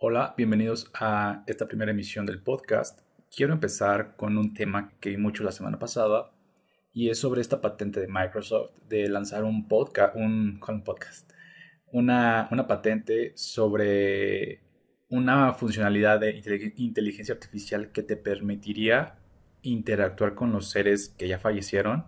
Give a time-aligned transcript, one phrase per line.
[0.00, 3.00] Hola, bienvenidos a esta primera emisión del podcast.
[3.34, 6.30] Quiero empezar con un tema que vi mucho la semana pasada
[6.92, 11.28] y es sobre esta patente de Microsoft de lanzar un podcast, un, podcast,
[11.90, 14.60] una, patente sobre
[15.08, 16.44] una funcionalidad de
[16.76, 19.16] inteligencia artificial que te permitiría
[19.62, 22.04] interactuar con los seres que ya fallecieron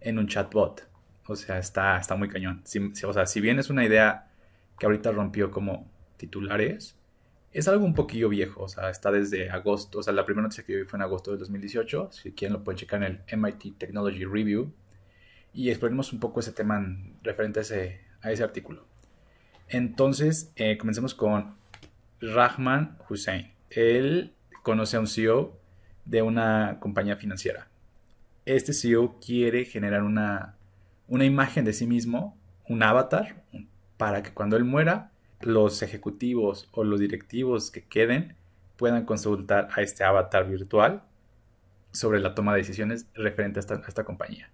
[0.00, 0.88] en un chatbot.
[1.28, 2.64] O sea, está, está muy cañón.
[3.06, 4.28] o sea, si bien es una idea
[4.76, 6.97] que ahorita rompió como titulares,
[7.52, 10.64] es algo un poquillo viejo, o sea, está desde agosto, o sea, la primera noticia
[10.64, 13.38] que yo vi fue en agosto de 2018, si quieren lo pueden checar en el
[13.38, 14.72] MIT Technology Review,
[15.52, 16.84] y exploremos un poco ese tema
[17.22, 18.86] referente a ese, a ese artículo.
[19.68, 21.56] Entonces, eh, comencemos con
[22.20, 23.52] Rahman Hussein.
[23.70, 25.58] Él conoce a un CEO
[26.04, 27.68] de una compañía financiera.
[28.44, 30.56] Este CEO quiere generar una,
[31.06, 32.38] una imagen de sí mismo,
[32.68, 33.42] un avatar,
[33.96, 35.10] para que cuando él muera,
[35.40, 38.36] los ejecutivos o los directivos que queden
[38.76, 41.02] puedan consultar a este avatar virtual
[41.92, 44.50] sobre la toma de decisiones referente a esta, compañía.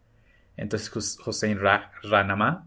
[0.56, 1.58] Entonces, Hossein
[2.02, 2.66] Ranama,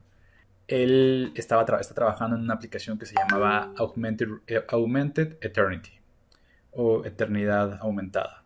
[0.67, 5.91] él estaba está trabajando en una aplicación que se llamaba Augmented, eh, Augmented Eternity
[6.72, 8.44] o Eternidad Aumentada.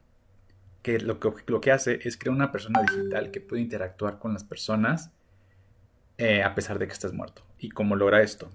[0.83, 4.33] Que lo, que lo que hace es crear una persona digital que puede interactuar con
[4.33, 5.11] las personas
[6.17, 7.43] eh, a pesar de que estés muerto.
[7.59, 8.51] ¿Y cómo logra esto?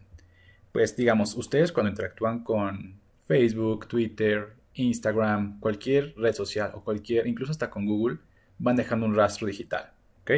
[0.77, 7.51] Pues digamos, ustedes cuando interactúan con Facebook, Twitter, Instagram, cualquier red social o cualquier, incluso
[7.51, 8.19] hasta con Google,
[8.59, 10.33] van dejando un rastro digital, ¿ok?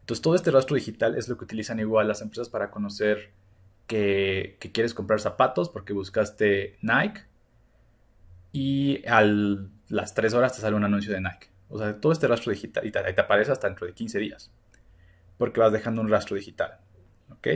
[0.00, 3.30] Entonces todo este rastro digital es lo que utilizan igual las empresas para conocer
[3.86, 7.22] que, quieres comprar zapatos porque buscaste Nike
[8.52, 11.48] y a las 3 horas te sale un anuncio de Nike.
[11.70, 14.52] O sea, todo este rastro digital y te, te aparece hasta dentro de 15 días
[15.38, 16.76] porque vas dejando un rastro digital,
[17.30, 17.48] ¿ok?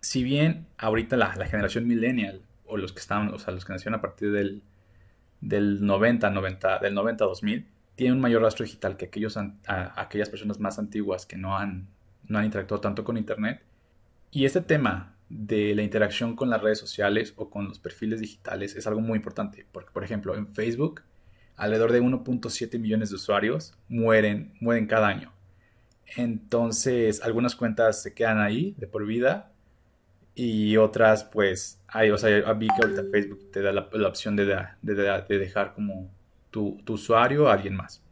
[0.00, 3.98] Si bien ahorita la, generación millennial, o los que están, o sea, los que nacieron
[3.98, 4.62] a partir del,
[5.40, 7.66] del 90, 90, del 90 2000,
[7.96, 11.88] tienen un mayor rastro digital que aquellos, aquellas personas más antiguas que no han,
[12.28, 13.62] no han interactuado tanto con Internet.
[14.30, 18.74] Y este tema de la interacción con las redes sociales o con los perfiles digitales
[18.74, 21.02] es algo muy importante, porque por ejemplo en Facebook
[21.56, 25.32] alrededor de 1.7 millones de usuarios mueren, mueren cada año.
[26.16, 29.52] Entonces algunas cuentas se quedan ahí de por vida
[30.42, 34.46] y otras pues hay, o sea, vi que ahorita Facebook te da la, opción de,
[34.80, 36.10] de, dejar como
[36.50, 38.02] tu, usuario a alguien más.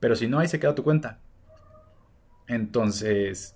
[0.00, 1.20] Pero si no, ahí se queda tu cuenta.
[2.48, 3.54] Entonces,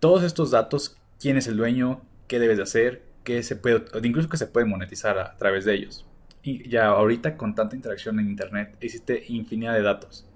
[0.00, 4.28] todos estos datos, quién es el dueño, qué debes de hacer, qué se puede, incluso
[4.28, 6.04] que se puede monetizar a, través de ellos.
[6.42, 10.26] Y ya ahorita con tanta interacción en Internet existe infinidad de datos,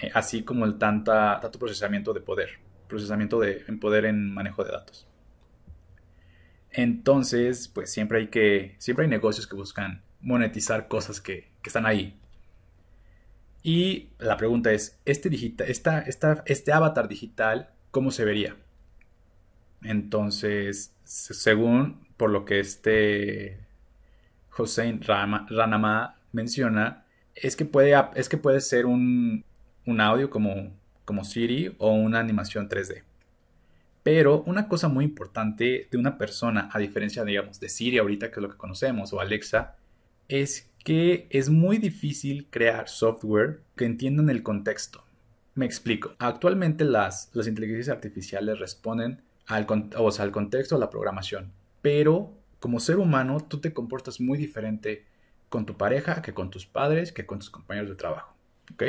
[0.00, 2.48] eh, así como el tanta, tanto procesamiento de poder,
[2.88, 5.06] procesamiento de en poder en manejo de datos.
[6.76, 12.18] Entonces, pues siempre hay que, siempre hay negocios que buscan monetizar cosas que, están ahí.
[13.62, 18.56] Y la pregunta es, ¿este, digital, esta, esta, este avatar digital, cómo se vería?
[19.82, 23.60] Entonces, según por lo que este
[24.58, 29.44] Hossein Ranama menciona, es que puede, es que puede ser un,
[29.86, 30.72] un audio como,
[31.04, 33.04] como Siri o una animación 3D.
[34.04, 38.38] Pero una cosa muy importante de una persona, a diferencia, digamos, de Siri ahorita, que
[38.38, 39.76] es lo que conocemos, o Alexa,
[40.28, 45.02] es que es muy difícil crear software que entiendan el contexto.
[45.54, 46.14] Me explico.
[46.18, 49.66] Actualmente las, las inteligencias artificiales responden al,
[49.96, 51.52] o al contexto, a la programación.
[51.80, 55.06] Pero como ser humano, tú te comportas muy diferente
[55.48, 58.36] con tu pareja que con tus padres, que con tus compañeros de trabajo.
[58.74, 58.82] ¿Ok?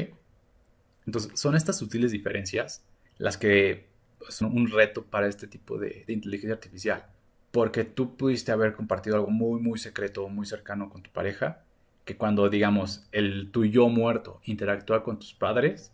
[1.05, 2.83] Entonces, son estas sutiles diferencias
[3.17, 3.94] las que
[4.27, 7.05] es un reto para este tipo de, inteligencia artificial.
[7.51, 11.63] Porque tú pudiste haber compartido algo muy, muy secreto, muy cercano con tu pareja,
[12.03, 15.91] que cuando, digamos, el tu yo muerto interactúa con tus padres,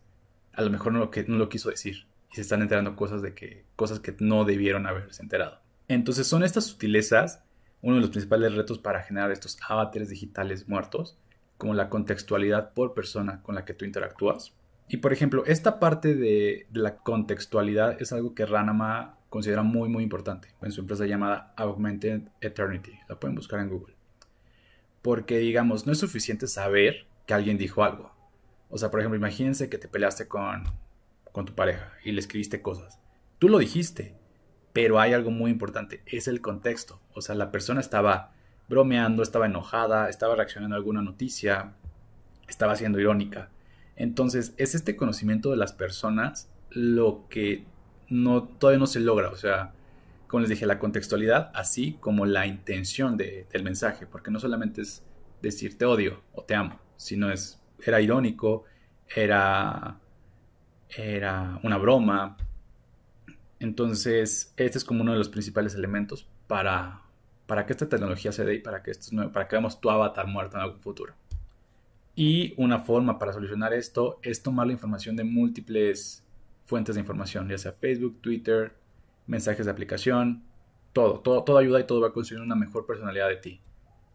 [0.54, 2.06] a lo mejor no lo, que, no lo quiso decir.
[2.32, 5.60] Y se están enterando cosas, de que, cosas que no debieron haberse enterado.
[5.88, 7.44] Entonces son estas sutilezas
[7.82, 11.18] uno de los principales retos para generar estos avatares digitales muertos,
[11.58, 14.54] como la contextualidad por persona con la que tú interactúas
[14.92, 20.04] y por ejemplo, esta parte de, la contextualidad es algo que Ranama considera muy, muy
[20.04, 23.00] importante en su empresa llamada Augmented Eternity.
[23.08, 23.96] La pueden buscar en Google.
[25.02, 28.14] Porque, digamos, no es suficiente saber que alguien dijo algo.
[28.70, 30.66] O sea, por ejemplo, imagínense que te peleaste con,
[31.32, 33.00] con tu pareja y le escribiste cosas.
[33.40, 34.14] Tú lo dijiste,
[34.74, 37.00] pero hay algo muy importante, es el contexto.
[37.14, 38.34] O sea, la persona estaba
[38.68, 41.76] bromeando, estaba enojada, estaba reaccionando a alguna noticia,
[42.50, 43.52] estaba siendo irónica.
[43.96, 47.66] Entonces, es este conocimiento de las personas lo que
[48.10, 49.30] no, todavía no se logra.
[49.30, 49.74] O sea,
[50.28, 55.04] como les dije, la contextualidad, así como la intención del mensaje, porque no solamente es
[55.42, 58.64] decir te odio o te amo, sino es, era irónico,
[59.14, 60.00] era,
[60.90, 62.38] era una broma.
[63.60, 67.02] Entonces, este es como uno de los principales elementos para,
[67.46, 70.28] para que esta tecnología se dé y para que, esto, para que veamos tu avatar
[70.28, 71.14] muerto en algún futuro.
[72.16, 76.24] Y una forma para solucionar esto es tomar la información de múltiples
[76.66, 78.74] fuentes de información, ya sea Facebook, Twitter,
[79.28, 80.44] mensajes de aplicación,
[80.94, 83.62] todo, todo, ayuda y todo va a construir una mejor personalidad de ti.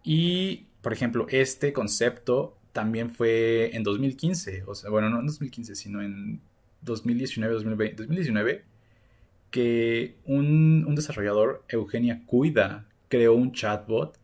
[0.03, 5.75] Y, por ejemplo, este concepto también fue en 2015, o sea, bueno, no en 2015,
[5.75, 6.41] sino en
[6.83, 8.65] 2019, 2020, 2019,
[9.51, 14.19] que un, un desarrollador, Eugenia Cuida, creó un chatbot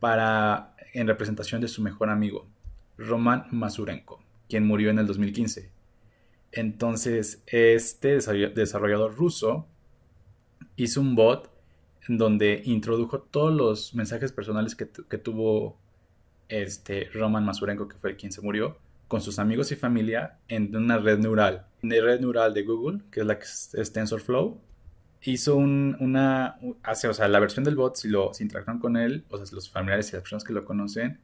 [0.00, 2.46] para, en representación de su mejor amigo,
[3.00, 5.70] Roman Masurenko, quien murió en el 2015.
[6.52, 8.18] Entonces, este
[8.54, 9.66] desarrollador ruso
[10.76, 11.50] hizo un bot
[12.08, 15.78] donde introdujo todos los mensajes personales que, tuvo
[16.48, 20.98] este Roman Masurenko, que fue quien se murió, con sus amigos y familia en una
[20.98, 21.66] red neural.
[21.82, 24.60] La red neural de Google, que es la que es TensorFlow,
[25.22, 29.24] hizo una, hace, o sea, la versión del bot, si lo si interactúan con él,
[29.30, 31.18] o sea, los familiares y las personas que lo conocen,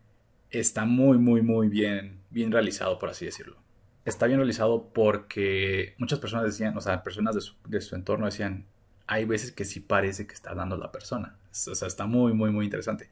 [0.51, 3.57] está muy, muy, muy bien, bien realizado, por así decirlo.
[4.05, 7.35] Está bien realizado porque muchas personas decían, o sea, personas
[7.69, 8.67] de su, entorno decían,
[9.07, 11.37] hay veces que sí parece que está dando la persona.
[11.51, 13.11] O sea, está muy, muy, muy interesante.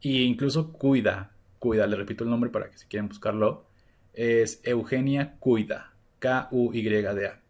[0.00, 3.66] Y incluso Cuida, Cuida, le repito el nombre para que si quieren buscarlo,
[4.14, 7.40] es Eugenia Cuida, K-U-Y-D-A.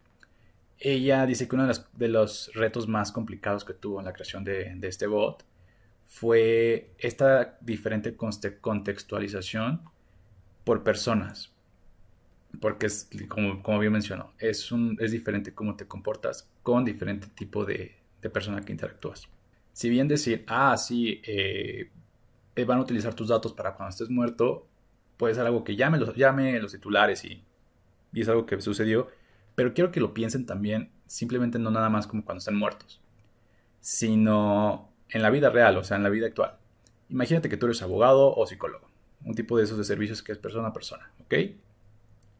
[0.78, 4.78] Ella dice que uno de los, retos más complicados que tuvo en la creación de,
[4.82, 5.44] este bot
[6.10, 9.80] fue esta diferente contextualización
[10.64, 11.52] por personas.
[12.60, 17.28] Porque es, como, como bien mencionó, es, un, es diferente cómo te comportas con diferente
[17.28, 19.28] tipo de, de persona que interactúas.
[19.72, 21.88] Si bien decir, ah, sí, eh,
[22.66, 24.66] van a utilizar tus datos para cuando estés muerto,
[25.16, 27.44] puede ser algo que llame los, llame los titulares y,
[28.12, 29.06] y es algo que sucedió,
[29.54, 33.00] pero quiero que lo piensen también, simplemente no nada más como cuando están muertos,
[33.80, 36.56] sino en la vida real, o sea, en la vida actual.
[37.08, 38.88] Imagínate que tú eres abogado o psicólogo,
[39.24, 41.34] un tipo de esos de servicios que es persona a persona, ¿ok?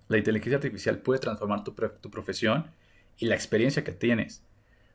[0.08, 2.70] La inteligencia artificial puede transformar tu, tu profesión
[3.18, 4.42] y la experiencia que tienes.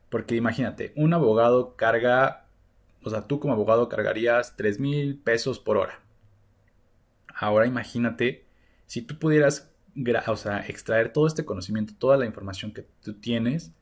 [0.08, 2.46] Porque imagínate, un abogado carga,
[3.02, 6.00] o sea, tú como abogado cargarías 3 mil pesos por hora.
[7.34, 8.44] Ahora imagínate
[8.86, 9.70] si tú pudieras
[10.26, 13.72] o sea, extraer todo este conocimiento, toda la información que tú tienes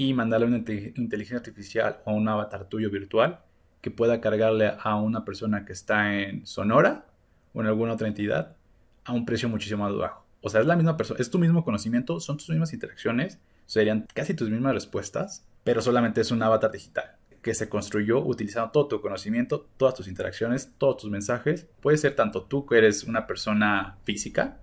[0.00, 3.40] y mandarle una inteligencia artificial o un avatar tuyo virtual
[3.82, 7.04] que pueda cargarle a una persona que está en Sonora
[7.52, 8.56] o en alguna otra entidad
[9.04, 10.24] a un precio muchísimo más bajo.
[10.40, 14.06] O sea, es la misma persona, es tu mismo conocimiento, son tus mismas interacciones, serían
[14.14, 18.88] casi tus mismas respuestas, pero solamente es un avatar digital que se construyó utilizando todo
[18.88, 21.66] tu conocimiento, todas tus interacciones, todos tus mensajes.
[21.82, 24.60] Puede ser tanto tú que eres una persona física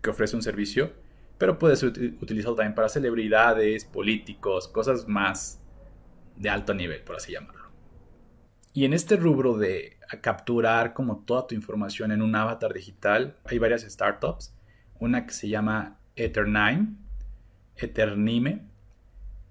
[0.00, 0.92] que ofrece un servicio,
[1.38, 1.88] pero puede ser
[2.20, 5.60] utilizado también para celebridades, políticos, cosas más
[6.36, 7.64] de alto nivel, por así llamarlo.
[8.72, 13.58] Y en este rubro de capturar como toda tu información en un avatar digital, hay
[13.58, 14.54] varias startups.
[14.98, 16.96] Una que se llama Eternime,
[17.76, 18.66] Eternime,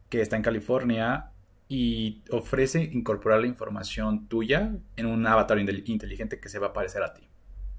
[0.09, 1.31] que está en California
[1.69, 7.03] y ofrece incorporar la información tuya en un avatar inteligente que se va a parecer
[7.03, 7.27] a ti.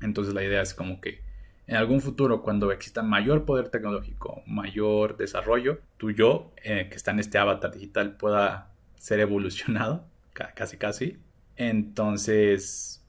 [0.00, 1.22] Entonces la idea es como que
[1.66, 7.12] en algún futuro, cuando exista mayor poder tecnológico, mayor desarrollo, tu yo, eh, que está
[7.12, 10.04] en este avatar digital, pueda ser evolucionado,
[10.54, 11.18] casi casi.
[11.56, 13.02] Entonces,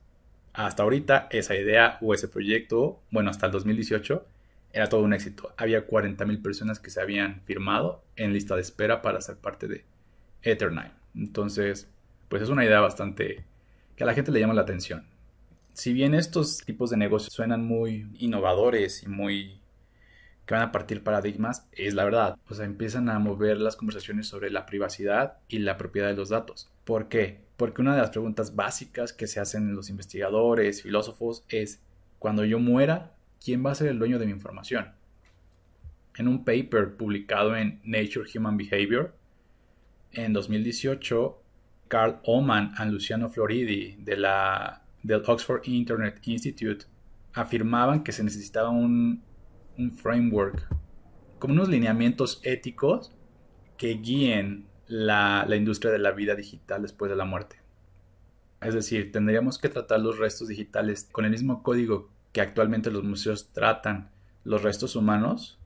[0.54, 4.26] hasta ahorita, esa idea o ese proyecto, bueno, hasta el 2018,
[4.72, 5.52] era todo un éxito.
[5.58, 9.84] Había 40.000 personas que se habían firmado en lista de espera para ser parte de
[10.42, 10.92] Eternite.
[11.14, 11.90] Entonces,
[12.28, 13.44] pues es una idea bastante
[13.96, 15.15] que a la gente le llama la atención
[15.76, 19.60] si bien estos tipos de negocios suenan muy innovadores y muy
[20.46, 22.38] que van a partir paradigmas, es la verdad.
[22.48, 26.30] O sea, empiezan a mover las conversaciones sobre la privacidad y la propiedad de los
[26.30, 26.70] datos.
[26.84, 27.42] ¿Por qué?
[27.58, 31.82] Porque una de las preguntas básicas que se hacen los investigadores, filósofos, es,
[32.18, 33.12] cuando yo muera,
[33.44, 34.92] ¿quién va a ser el dueño de mi información?
[36.16, 39.14] En un paper publicado en Nature Human Behavior,
[40.12, 41.42] en 2018,
[41.88, 46.86] Carl Oman y Luciano Floridi de la del Oxford Internet Institute
[47.32, 49.22] afirmaban que se necesitaba un,
[49.96, 50.66] framework,
[51.38, 53.12] como unos lineamientos éticos
[53.76, 57.56] que guíen la, la industria de la vida digital después de la muerte.
[58.60, 63.04] Es decir, tendríamos que tratar los restos digitales con el mismo código que actualmente los
[63.04, 64.10] museos tratan
[64.44, 65.58] los restos humanos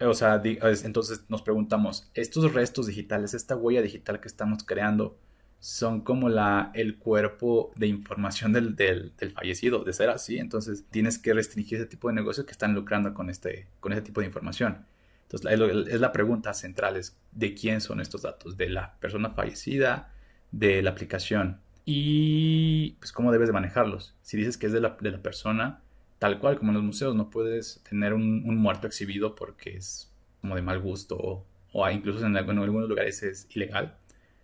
[0.00, 5.18] O sea, entonces nos preguntamos, estos restos digitales, esta huella digital que estamos creando,
[5.60, 10.38] son como la, el cuerpo de información del, del, fallecido, de ser así.
[10.38, 14.02] Entonces tienes que restringir ese tipo de negocios que están lucrando con este, con ese
[14.02, 14.86] tipo de información.
[15.22, 15.50] Entonces
[15.88, 20.12] es la pregunta central, es de quién son estos datos, de la persona fallecida,
[20.52, 24.14] de la aplicación y pues cómo debes de manejarlos.
[24.22, 25.82] Si dices que es de la, de la persona,
[26.18, 30.10] tal cual como en los museos, no puedes tener un, muerto exhibido porque es
[30.40, 33.98] como de mal gusto o, o incluso en algunos lugares es ilegal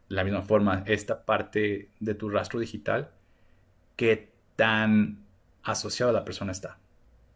[0.09, 3.11] de la misma forma, esta parte de tu rastro digital,
[3.97, 5.25] qué tan
[5.63, 6.79] asociado a la persona está.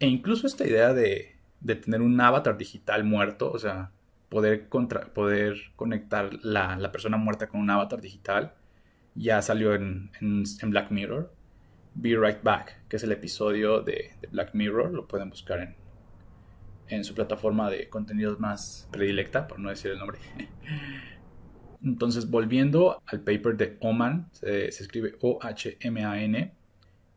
[0.01, 3.91] E incluso esta idea de, tener un avatar digital muerto, o sea,
[4.29, 8.55] poder, poder conectar la, persona muerta con un avatar digital,
[9.15, 10.11] ya salió en,
[10.63, 11.33] Black Mirror.
[11.95, 15.75] Be Right Back, que es el episodio de, Black Mirror, lo pueden buscar en,
[16.87, 20.19] en su plataforma de contenidos más predilecta, por no decir el nombre.
[21.89, 26.53] Entonces, volviendo al paper de Oman, se, escribe O-H-M-A-N,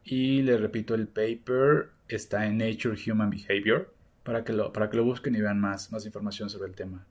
[0.04, 4.98] y le repito, el paper está en Nature Human Behavior para que lo, para que
[4.98, 7.06] lo busquen y vean más, más información sobre el tema.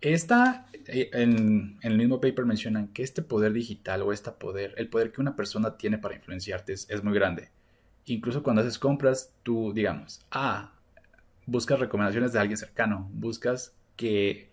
[0.00, 4.88] Esta, eh, en, el mismo paper mencionan que este poder digital o este poder, el
[4.88, 7.50] poder que una persona tiene para influenciarte es, muy grande.
[8.04, 10.72] Incluso cuando haces compras, tú, digamos, ah,
[11.46, 14.50] buscas recomendaciones de alguien cercano, buscas que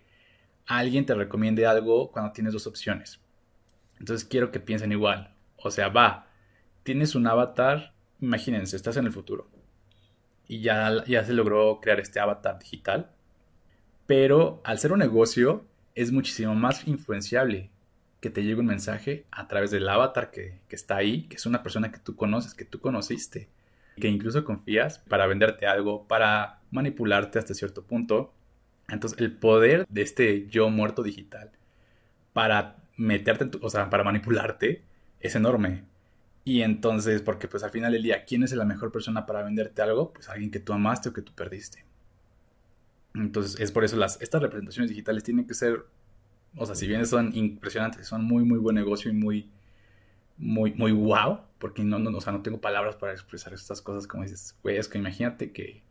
[0.66, 3.20] alguien te recomiende algo cuando tienes dos opciones.
[3.98, 5.34] Entonces quiero que piensen igual.
[5.56, 6.26] O sea, va,
[6.82, 9.48] tienes un avatar, imagínense, estás en el futuro.
[10.48, 13.10] Y ya, ya se logró crear este avatar digital.
[14.06, 17.70] Pero al ser un negocio, es muchísimo más influenciable
[18.20, 21.46] que te llegue un mensaje a través del avatar que, que está ahí, que es
[21.46, 23.48] una persona que tú conoces, que tú conociste,
[24.00, 28.32] que incluso confías para venderte algo, para manipularte hasta cierto punto
[28.88, 31.50] entonces, el poder de este yo muerto digital
[32.32, 34.82] para meterte, en tu, o sea, para manipularte,
[35.20, 35.84] es enorme.
[36.44, 39.82] Y entonces, porque pues al final del día, ¿quién es la mejor persona para venderte
[39.82, 40.12] algo?
[40.12, 41.84] Pues alguien que tú amaste o que tú perdiste.
[43.14, 45.86] Entonces, es por eso las, estas representaciones digitales tienen que ser,
[46.56, 49.48] o sea, si bien son impresionantes, son muy, muy buen negocio y muy,
[50.36, 54.06] muy, muy wow, porque no, no, o sea, no tengo palabras para expresar estas cosas
[54.06, 55.82] como dices, güey, es que imagínate que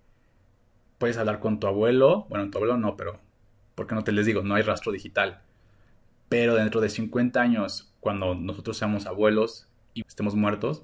[0.97, 3.19] puedes hablar con tu abuelo, bueno, tu abuelo no, pero
[3.75, 5.41] porque no te les digo, no hay rastro digital.
[6.29, 10.83] Pero dentro de 50 años, cuando nosotros seamos abuelos y estemos muertos,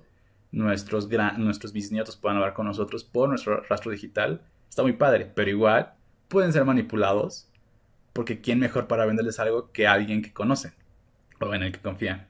[0.51, 4.41] nuestros, nuestros bisnietos puedan hablar con nosotros por nuestro rastro digital.
[4.69, 5.93] Está muy padre, pero igual
[6.27, 7.47] pueden ser manipulados
[8.13, 10.73] porque ¿quién mejor para venderles algo que alguien que conocen
[11.39, 12.27] o en el que confían?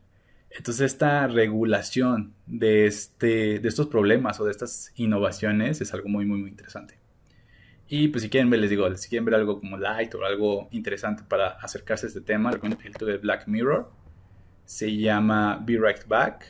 [0.52, 6.26] Entonces esta regulación de, este, de estos problemas o de estas innovaciones es algo muy,
[6.26, 7.01] muy, muy interesante.
[7.94, 10.70] Y pues si quieren ver, les digo, si quieren ver algo como light o algo
[10.72, 13.92] interesante para acercarse a este tema, el de Black Mirror.
[14.64, 16.46] Se llama Be Right Back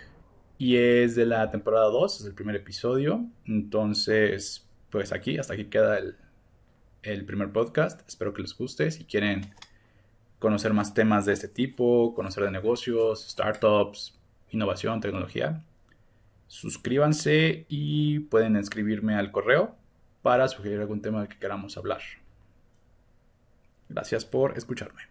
[0.59, 3.25] y es de la temporada 2, es el primer episodio.
[3.47, 6.15] Entonces, pues aquí, hasta aquí queda el,
[7.01, 8.07] el primer podcast.
[8.07, 8.91] Espero que les guste.
[8.91, 9.51] Si quieren
[10.37, 14.15] conocer más temas de este tipo, conocer de negocios, startups,
[14.51, 15.63] innovación, tecnología,
[16.45, 19.80] suscríbanse y pueden escribirme al correo
[20.21, 22.01] para sugerir algún tema del que queramos hablar.
[23.89, 25.01] Gracias por escucharme.